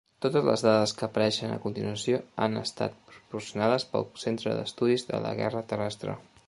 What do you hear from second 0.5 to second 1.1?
dades que